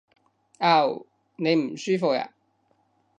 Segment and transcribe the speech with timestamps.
[0.57, 1.05] 嗷！
[1.35, 2.31] 你唔舒服呀？